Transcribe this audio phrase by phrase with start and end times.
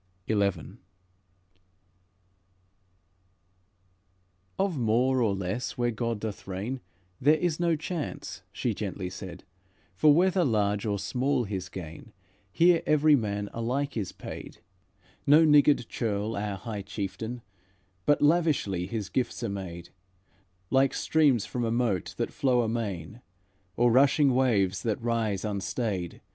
[0.27, 0.33] XI
[4.57, 6.81] "Of more or less where God doth reign,
[7.19, 9.43] There is no chance," she gently said,
[9.93, 12.13] "For, whether large or small his gain,
[12.51, 14.57] Here every man alike is paid.
[15.27, 17.43] No niggard churl our High Chieftain,
[18.07, 19.89] But lavishly His gifts are made,
[20.71, 23.21] Like streams from a moat that flow amain,
[23.77, 26.21] Or rushing waves that rise unstayed.